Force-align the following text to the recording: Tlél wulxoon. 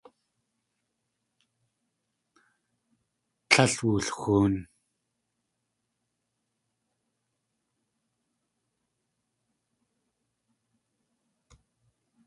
Tlél 3.51 3.73
wulxoon. 3.85 4.53